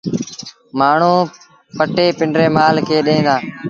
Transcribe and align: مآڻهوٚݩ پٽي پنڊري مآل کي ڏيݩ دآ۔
مآڻهوٚݩ 0.79 1.29
پٽي 1.77 2.07
پنڊري 2.17 2.47
مآل 2.57 2.75
کي 2.87 2.97
ڏيݩ 3.05 3.25
دآ۔ 3.27 3.35